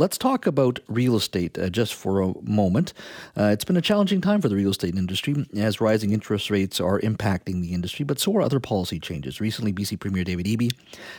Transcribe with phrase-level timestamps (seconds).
[0.00, 2.94] let's talk about real estate uh, just for a moment.
[3.36, 6.80] Uh, it's been a challenging time for the real estate industry as rising interest rates
[6.80, 9.42] are impacting the industry, but so are other policy changes.
[9.42, 10.72] Recently, BC Premier David Eby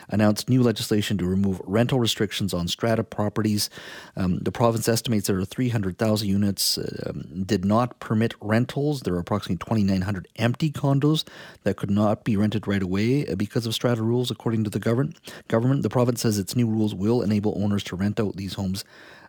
[0.09, 3.70] announced new legislation to remove rental restrictions on strata properties.
[4.17, 9.02] Um, the province estimates there are 300,000 units uh, um, did not permit rentals.
[9.02, 11.24] There are approximately 2,900 empty condos
[11.62, 14.79] that could not be rented right away uh, because of strata rules, according to the
[14.79, 15.20] government.
[15.50, 18.70] Government, the province says its new rules will enable owners to rent out these homes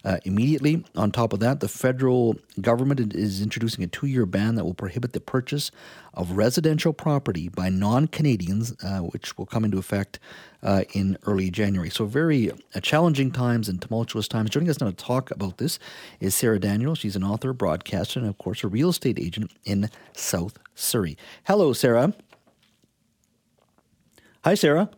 [0.05, 0.85] uh, immediately.
[0.97, 4.75] On top of that, the federal government is introducing a two year ban that will
[4.75, 5.71] prohibit the purchase
[6.15, 10.19] of residential property by non Canadians, uh, which will come into effect
[10.63, 11.91] uh, in early January.
[11.91, 14.51] So, very uh, challenging times and tumultuous times.
[14.51, 15.79] Joining us now to talk about this
[16.21, 16.99] is Sarah Daniels.
[16.99, 21.17] She's an author, broadcaster, and of course, a real estate agent in South Surrey.
[21.45, 22.13] Hello, Sarah.
[24.45, 24.91] Hi, Sarah.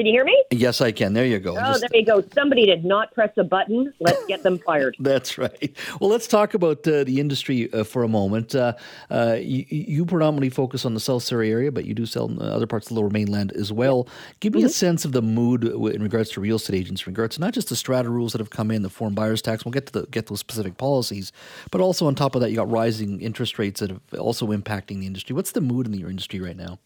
[0.00, 0.44] Can you hear me?
[0.50, 1.12] Yes, I can.
[1.12, 1.58] There you go.
[1.58, 1.80] Oh, Just...
[1.82, 2.24] there you go.
[2.32, 3.92] Somebody did not press a button.
[4.00, 4.96] Let's get them fired.
[5.00, 5.76] That's right.
[6.00, 8.54] Well, let's talk about uh, the industry uh, for a moment.
[8.54, 8.72] Uh,
[9.10, 12.40] uh you, you, predominantly focus on the South Surrey area, but you do sell in
[12.40, 14.08] other parts of the Lower Mainland as well.
[14.40, 14.68] Give me mm-hmm.
[14.68, 17.52] a sense of the mood in regards to real estate agents, in regards to not
[17.52, 19.66] just the strata rules that have come in, the foreign buyers tax.
[19.66, 21.30] We'll get to the, get those specific policies,
[21.70, 25.00] but also on top of that, you got rising interest rates that have also impacting
[25.00, 25.36] the industry.
[25.36, 26.78] What's the mood in your industry right now?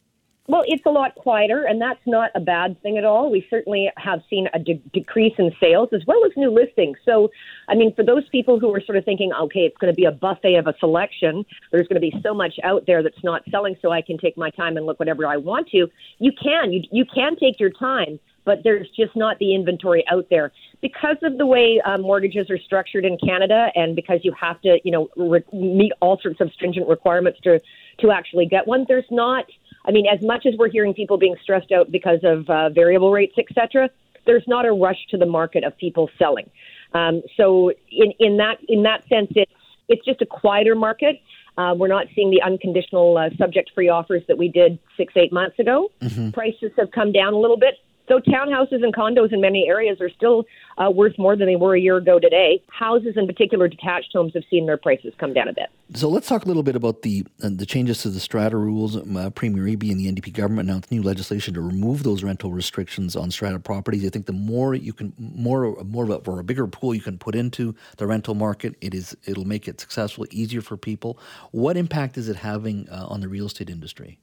[0.47, 3.31] Well, it's a lot quieter, and that's not a bad thing at all.
[3.31, 6.99] We certainly have seen a de- decrease in sales as well as new listings.
[7.07, 7.31] So,
[7.67, 10.05] I mean, for those people who are sort of thinking, okay, it's going to be
[10.05, 13.43] a buffet of a selection, there's going to be so much out there that's not
[13.51, 15.89] selling, so I can take my time and look whatever I want to.
[16.19, 20.27] You can, you you can take your time, but there's just not the inventory out
[20.29, 24.61] there because of the way uh, mortgages are structured in Canada, and because you have
[24.61, 27.63] to, you know, re- meet all sorts of stringent requirements to
[28.01, 28.85] to actually get one.
[28.87, 29.47] There's not
[29.85, 33.13] I mean, as much as we're hearing people being stressed out because of uh, variable
[33.13, 33.91] rates, et cetera,
[34.27, 36.49] there's not a rush to the market of people selling.
[36.95, 39.53] Um, so in, in that in that sense, it's
[39.89, 41.21] it's just a quieter market.
[41.59, 45.59] Uh, we're not seeing the unconditional uh, subject-free offers that we did six eight months
[45.59, 45.91] ago.
[46.01, 46.31] Mm-hmm.
[46.31, 47.75] Prices have come down a little bit,
[48.09, 50.45] so townhouses and condos in many areas are still
[50.77, 52.63] uh, worth more than they were a year ago today.
[52.69, 55.71] Houses, in particular, detached homes, have seen their prices come down a bit.
[55.95, 58.97] So let's talk a little bit about the uh, the changes to the strata rules.
[58.97, 62.53] Um, uh, Premier Eby and the NDP government announced new legislation to remove those rental
[62.53, 64.05] restrictions on strata properties.
[64.05, 67.01] I think the more you can, more more of a, or a bigger pool you
[67.01, 71.19] can put into the rental market, it is it'll make it successful, easier for people.
[71.53, 74.19] What impact is it having uh, on the real estate industry?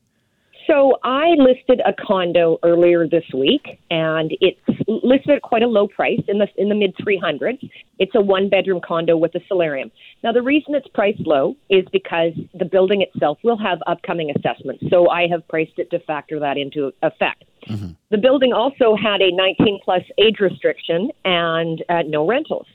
[0.82, 5.88] So I listed a condo earlier this week, and it's listed at quite a low
[5.88, 7.70] price in the in the mid 300s.
[8.00, 9.92] It's a one bedroom condo with a solarium.
[10.24, 14.84] Now the reason it's priced low is because the building itself will have upcoming assessments.
[14.90, 17.44] So I have priced it to factor that into effect.
[17.70, 17.92] Mm-hmm.
[18.10, 22.66] The building also had a 19 plus age restriction and uh, no rentals.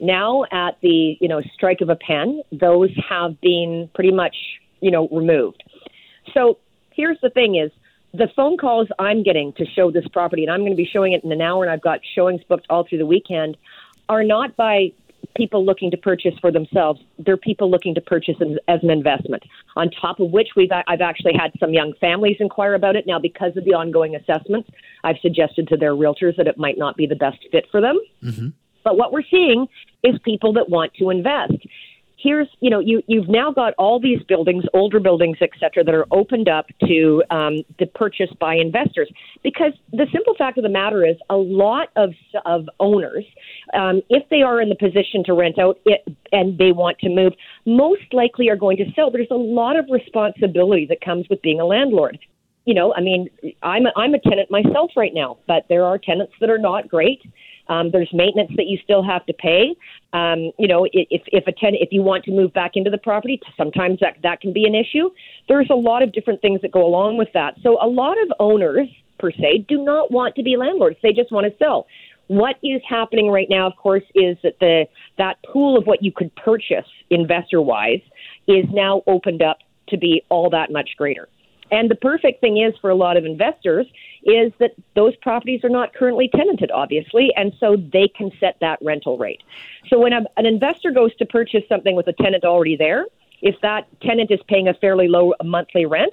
[0.00, 4.34] Now at the you know strike of a pen, those have been pretty much
[4.80, 5.62] you know removed.
[6.34, 6.58] So
[7.02, 7.72] here's the thing is
[8.14, 11.14] the phone calls I'm getting to show this property, and I'm going to be showing
[11.14, 13.56] it in an hour, and I've got showings booked all through the weekend,
[14.08, 14.92] are not by
[15.34, 17.00] people looking to purchase for themselves.
[17.18, 18.36] They're people looking to purchase
[18.68, 19.42] as an investment.
[19.76, 23.18] On top of which, we've I've actually had some young families inquire about it now
[23.18, 24.70] because of the ongoing assessments.
[25.02, 27.98] I've suggested to their realtors that it might not be the best fit for them.
[28.22, 28.48] Mm-hmm.
[28.84, 29.68] But what we're seeing
[30.02, 31.66] is people that want to invest
[32.22, 35.94] here's you know you you've now got all these buildings older buildings et cetera that
[35.94, 39.10] are opened up to um, the purchase by investors.
[39.42, 42.10] Because the simple fact of the matter is a lot of
[42.44, 43.24] of owners
[43.74, 47.08] um, if they are in the position to rent out it and they want to
[47.08, 47.32] move
[47.66, 49.10] most likely are going to sell.
[49.10, 52.18] There's a lot of responsibility that comes with being a landlord.
[52.64, 53.28] You know i mean
[53.64, 56.88] i'm a, i'm a tenant myself right now but there are tenants that are not
[56.88, 57.20] great
[57.68, 59.74] um, there's maintenance that you still have to pay.
[60.12, 62.98] Um, you know, if if a tenant, if you want to move back into the
[62.98, 65.10] property, sometimes that that can be an issue.
[65.48, 67.56] There's a lot of different things that go along with that.
[67.62, 70.96] So a lot of owners per se do not want to be landlords.
[71.02, 71.86] They just want to sell.
[72.28, 74.86] What is happening right now, of course, is that the
[75.18, 78.00] that pool of what you could purchase investor wise
[78.48, 79.58] is now opened up
[79.88, 81.28] to be all that much greater.
[81.72, 83.86] And the perfect thing is for a lot of investors
[84.24, 88.78] is that those properties are not currently tenanted, obviously, and so they can set that
[88.82, 89.42] rental rate.
[89.88, 93.06] So when a, an investor goes to purchase something with a tenant already there,
[93.40, 96.12] if that tenant is paying a fairly low monthly rent,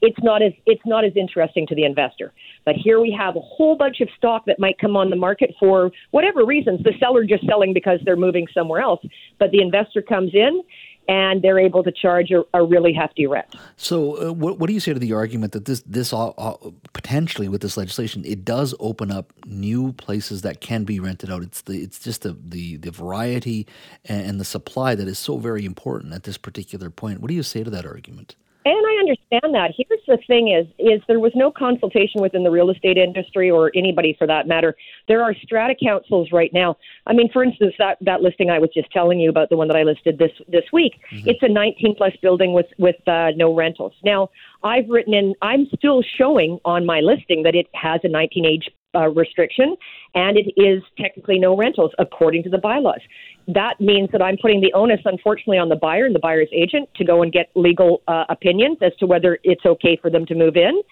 [0.00, 2.32] it's not as it's not as interesting to the investor.
[2.64, 5.54] But here we have a whole bunch of stock that might come on the market
[5.58, 6.82] for whatever reasons.
[6.82, 9.00] The seller just selling because they're moving somewhere else,
[9.38, 10.62] but the investor comes in
[11.08, 13.46] and they're able to charge a, a really hefty rent.
[13.76, 16.56] So, uh, what, what do you say to the argument that this this uh, uh,
[16.92, 21.42] potentially with this legislation it does open up new places that can be rented out?
[21.42, 23.66] It's the it's just the the, the variety
[24.04, 27.20] and the supply that is so very important at this particular point.
[27.20, 28.36] What do you say to that argument?
[28.66, 29.72] And I understand that.
[29.76, 33.70] Here's the thing is is there was no consultation within the real estate industry or
[33.74, 34.74] anybody for that matter.
[35.06, 36.76] There are strata councils right now.
[37.06, 39.68] I mean, for instance, that, that listing I was just telling you about, the one
[39.68, 41.28] that I listed this this week, mm-hmm.
[41.28, 43.92] it's a 19 plus building with with uh, no rentals.
[44.02, 44.30] Now,
[44.62, 45.34] I've written in.
[45.42, 49.76] I'm still showing on my listing that it has a 19 age uh, restriction,
[50.14, 53.00] and it is technically no rentals according to the bylaws
[53.48, 56.88] that means that I'm putting the onus, unfortunately, on the buyer and the buyer's agent
[56.96, 60.34] to go and get legal uh, opinions as to whether it's okay for them to
[60.34, 60.82] move in.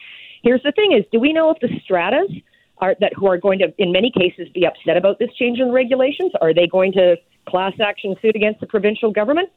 [0.43, 2.31] Here's the thing: is do we know if the stratas
[2.79, 5.69] are that who are going to, in many cases, be upset about this change in
[5.69, 6.33] the regulations?
[6.41, 7.17] Are they going to
[7.49, 9.49] class action suit against the provincial government?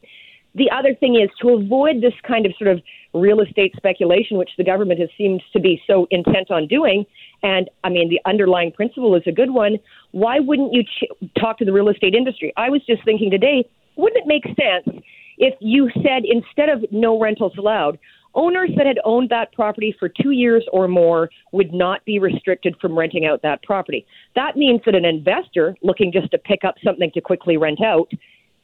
[0.55, 2.81] The other thing is to avoid this kind of sort of
[3.13, 7.05] real estate speculation, which the government has seemed to be so intent on doing.
[7.43, 9.77] And I mean, the underlying principle is a good one.
[10.11, 12.53] Why wouldn't you ch- talk to the real estate industry?
[12.57, 15.03] I was just thinking today, wouldn't it make sense
[15.37, 17.99] if you said instead of no rentals allowed,
[18.33, 22.75] owners that had owned that property for two years or more would not be restricted
[22.81, 24.05] from renting out that property.
[24.35, 28.11] That means that an investor looking just to pick up something to quickly rent out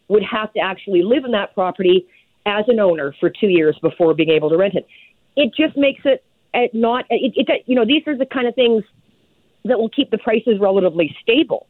[0.09, 2.05] would have to actually live in that property
[2.45, 4.85] as an owner for two years before being able to rent it.
[5.37, 6.23] It just makes it
[6.73, 8.83] not, it, it, you know, these are the kind of things
[9.63, 11.67] that will keep the prices relatively stable.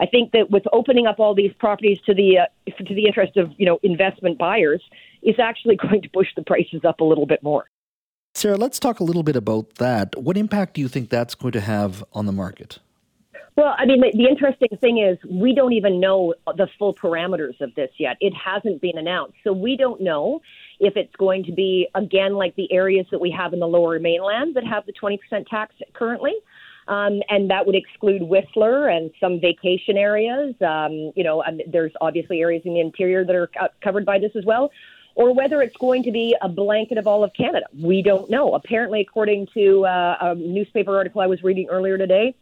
[0.00, 3.36] I think that with opening up all these properties to the uh, to the interest
[3.36, 4.82] of you know investment buyers
[5.22, 7.66] is actually going to push the prices up a little bit more.
[8.34, 10.16] Sarah, let's talk a little bit about that.
[10.16, 12.78] What impact do you think that's going to have on the market?
[13.56, 17.60] Well, I mean, the, the, interesting thing is we don't even know the full parameters
[17.60, 18.16] of this yet.
[18.20, 19.34] It hasn't been announced.
[19.44, 20.40] So we don't know
[20.78, 23.98] if it's going to be, again, like the areas that we have in the lower
[23.98, 25.18] mainland that have the 20%
[25.48, 26.32] tax currently.
[26.90, 30.56] Um, and that would exclude Whistler and some vacation areas.
[30.60, 34.18] Um, you know, um, there's obviously areas in the interior that are co- covered by
[34.18, 34.72] this as well.
[35.14, 37.66] Or whether it's going to be a blanket of all of Canada.
[37.80, 38.54] We don't know.
[38.54, 42.34] Apparently, according to uh, a newspaper article I was reading earlier today,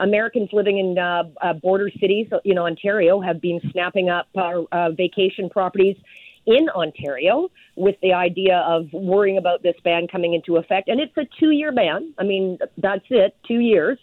[0.00, 4.62] Americans living in uh, uh, border cities, you know, Ontario, have been snapping up uh,
[4.72, 5.96] uh, vacation properties
[6.46, 10.88] in Ontario with the idea of worrying about this ban coming into effect.
[10.88, 12.12] And it's a two year ban.
[12.18, 13.98] I mean, that's it, two years.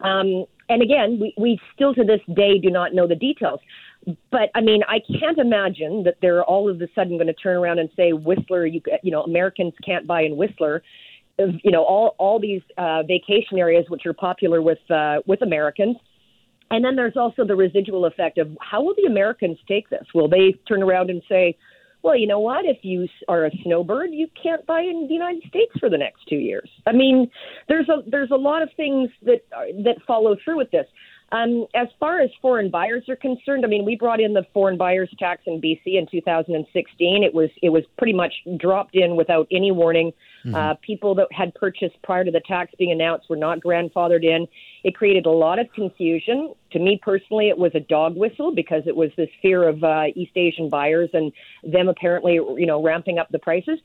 [0.00, 3.60] Um, and again, we, we still to this day do not know the details.
[4.30, 7.56] But I mean, I can't imagine that they're all of a sudden going to turn
[7.56, 10.82] around and say Whistler, you you know, Americans can't buy in Whistler
[11.38, 15.96] you know all all these uh, vacation areas which are popular with uh, with Americans.
[16.70, 20.04] And then there's also the residual effect of how will the Americans take this?
[20.14, 21.56] Will they turn around and say,
[22.04, 22.66] well, you know what?
[22.66, 26.20] If you are a snowbird, you can't buy in the United States for the next
[26.28, 26.68] two years.
[26.86, 27.30] I mean,
[27.66, 30.86] there's a there's a lot of things that are, that follow through with this.
[31.32, 34.76] Um, as far as foreign buyers are concerned, I mean, we brought in the foreign
[34.76, 37.24] buyers tax in BC in 2016.
[37.24, 40.12] It was it was pretty much dropped in without any warning.
[40.44, 40.54] Mm-hmm.
[40.54, 44.46] Uh, people that had purchased prior to the tax being announced were not grandfathered in.
[44.84, 46.54] It created a lot of confusion.
[46.72, 50.04] To me personally, it was a dog whistle because it was this fear of uh,
[50.14, 51.32] East Asian buyers and
[51.64, 53.78] them apparently, you know, ramping up the prices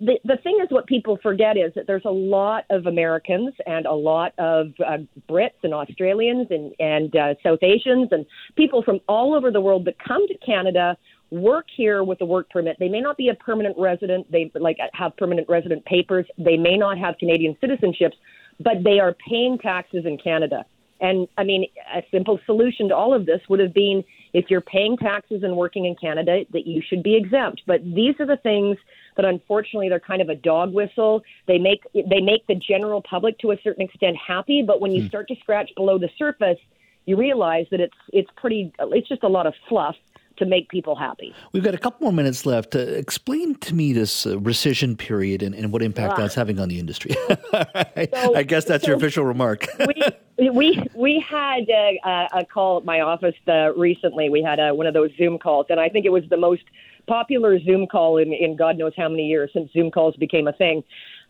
[0.00, 3.84] the, the thing is, what people forget is that there's a lot of Americans and
[3.84, 8.24] a lot of uh, Brits and Australians and and uh, South Asians and
[8.56, 10.96] people from all over the world that come to Canada
[11.30, 12.76] work here with a work permit.
[12.78, 14.30] They may not be a permanent resident.
[14.30, 16.26] They like have permanent resident papers.
[16.38, 18.14] They may not have Canadian citizenships,
[18.60, 20.64] but they are paying taxes in Canada.
[21.00, 24.02] And I mean, a simple solution to all of this would have been
[24.32, 27.62] if you're paying taxes and working in Canada, that you should be exempt.
[27.66, 28.78] But these are the things
[29.16, 31.22] that unfortunately they're kind of a dog whistle.
[31.46, 35.02] They make they make the general public to a certain extent happy, but when you
[35.02, 35.08] hmm.
[35.08, 36.58] start to scratch below the surface,
[37.06, 39.96] you realize that it's it's pretty it's just a lot of fluff
[40.36, 41.34] to make people happy.
[41.52, 42.74] We've got a couple more minutes left.
[42.74, 46.16] Uh, explain to me this uh, rescission period and, and what impact ah.
[46.22, 47.12] that's having on the industry.
[47.28, 49.66] so, I guess that's so your official remark.
[50.38, 54.28] we, we we had a, a call at my office uh, recently.
[54.28, 56.64] We had a, one of those Zoom calls, and I think it was the most
[57.06, 60.52] popular Zoom call in, in God knows how many years since Zoom calls became a
[60.52, 60.82] thing.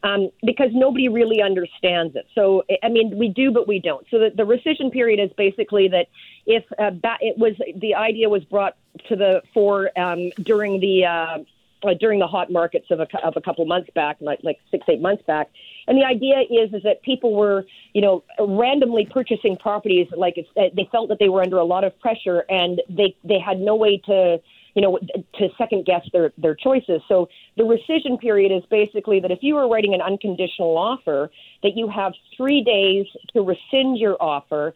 [0.03, 2.27] Um, because nobody really understands it.
[2.35, 4.07] So, I mean, we do, but we don't.
[4.11, 6.09] So, the, the rescission period is basically that
[6.45, 8.77] if uh, ba- it was the idea was brought
[9.09, 11.39] to the fore um, during the uh,
[11.83, 14.85] uh, during the hot markets of a, of a couple months back, like, like six
[14.89, 15.49] eight months back,
[15.87, 20.75] and the idea is is that people were you know randomly purchasing properties like it's,
[20.77, 23.75] they felt that they were under a lot of pressure and they they had no
[23.75, 24.41] way to
[24.77, 24.99] you know,
[25.39, 27.01] to second guess their their choices.
[27.09, 31.31] So the rescission period is basically that if you are writing an unconditional offer,
[31.63, 34.75] that you have three days to rescind your offer,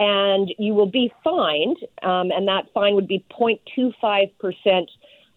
[0.00, 4.90] and you will be fined, um, and that fine would be 0.25 percent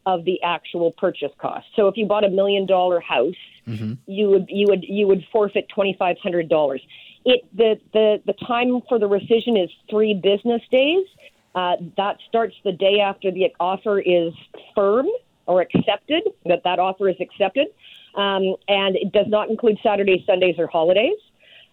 [0.06, 1.68] of the actual purchase cost.
[1.76, 3.36] So if you bought a million dollar house,
[3.68, 3.96] mm-hmm.
[4.06, 6.82] you would you would you would forfeit twenty five hundred dollars.
[7.26, 11.06] It the, the the time for the rescission is three business days.
[11.56, 14.34] Uh, that starts the day after the offer is
[14.76, 15.08] firm
[15.46, 16.24] or accepted.
[16.46, 17.68] That that offer is accepted,
[18.16, 21.18] um, and it does not include Saturdays, Sundays, or holidays.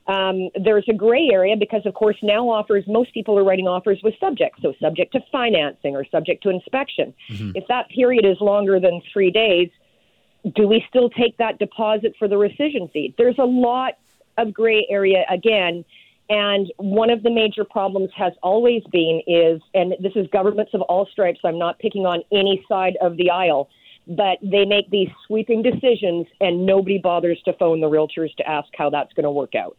[0.07, 3.99] Um, there's a gray area because, of course, now offers, most people are writing offers
[4.03, 7.15] with subject, so subject to financing or subject to inspection.
[7.31, 7.53] Mm-hmm.
[7.55, 9.71] If that period is longer than three days,
[10.55, 13.15] do we still take that deposit for the rescission fee?
[13.17, 13.95] There's a lot
[14.37, 15.85] of gray area again.
[16.31, 20.81] And one of the major problems has always been is, and this is governments of
[20.83, 23.69] all stripes, I'm not picking on any side of the aisle,
[24.07, 28.69] but they make these sweeping decisions and nobody bothers to phone the realtors to ask
[28.77, 29.77] how that's going to work out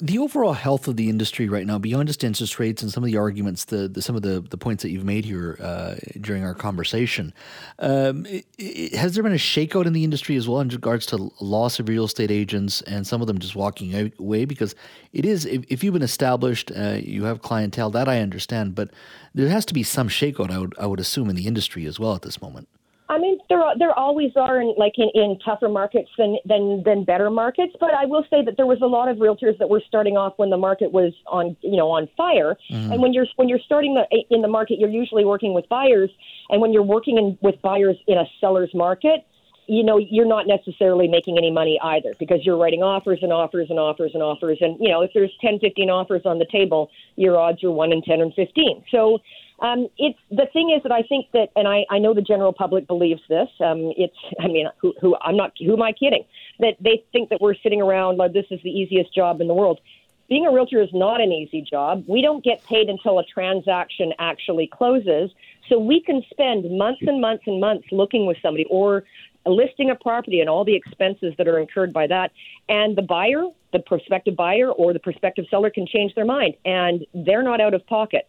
[0.00, 3.06] the overall health of the industry right now, beyond just interest rates and some of
[3.10, 6.44] the arguments, the, the some of the, the points that you've made here uh, during
[6.44, 7.32] our conversation,
[7.78, 11.06] um, it, it, has there been a shakeout in the industry as well in regards
[11.06, 14.44] to loss of real estate agents and some of them just walking away?
[14.44, 14.74] Because
[15.12, 18.90] it is, if, if you've been established, uh, you have clientele, that I understand, but
[19.34, 22.00] there has to be some shakeout, I would, I would assume, in the industry as
[22.00, 22.68] well at this moment.
[23.08, 26.82] I mean, there are, there always are in like in, in tougher markets than, than
[26.84, 27.74] than better markets.
[27.78, 30.34] But I will say that there was a lot of realtors that were starting off
[30.36, 32.56] when the market was on you know on fire.
[32.70, 32.92] Mm-hmm.
[32.92, 36.10] And when you're when you're starting the, in the market, you're usually working with buyers.
[36.48, 39.26] And when you're working in, with buyers in a seller's market,
[39.66, 43.68] you know you're not necessarily making any money either because you're writing offers and offers
[43.70, 46.90] and offers and offers and you know if there's 10 15 offers on the table
[47.16, 49.18] your odds are 1 in 10 and 15 so
[49.60, 52.52] um, it's the thing is that I think that, and I, I know the general
[52.52, 53.48] public believes this.
[53.60, 56.24] Um, it's, I mean, who, who I'm not, who am I kidding?
[56.60, 59.54] That they think that we're sitting around like this is the easiest job in the
[59.54, 59.80] world.
[60.28, 62.04] Being a realtor is not an easy job.
[62.08, 65.30] We don't get paid until a transaction actually closes.
[65.68, 69.04] So we can spend months and months and months looking with somebody or
[69.46, 72.32] listing a property and all the expenses that are incurred by that.
[72.70, 73.44] And the buyer,
[73.74, 77.74] the prospective buyer or the prospective seller can change their mind and they're not out
[77.74, 78.26] of pocket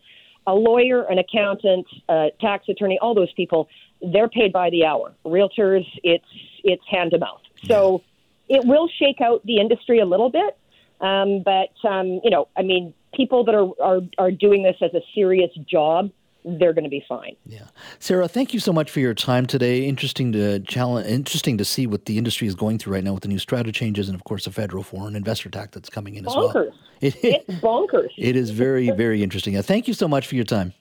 [0.48, 3.68] a lawyer, an accountant, a tax attorney, all those people,
[4.02, 5.14] they're paid by the hour.
[5.25, 6.25] Realtors, it's
[6.64, 7.42] it's hand to mouth.
[7.66, 8.04] So
[8.48, 10.58] it will shake out the industry a little bit.
[11.02, 14.94] Um, but um, you know, I mean, people that are, are are doing this as
[14.94, 16.12] a serious job
[16.46, 17.36] they're going to be fine.
[17.46, 17.68] Yeah,
[18.00, 19.86] Sarah, thank you so much for your time today.
[19.86, 23.24] Interesting to challenge, interesting to see what the industry is going through right now with
[23.24, 26.24] the new strata changes, and of course the federal foreign investor tax that's coming in
[26.24, 26.50] bonkers.
[26.50, 26.74] as well.
[27.02, 28.10] It, it's bonkers.
[28.18, 29.62] It is very, very interesting.
[29.62, 30.74] Thank you so much for your time.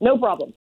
[0.00, 0.52] No problem.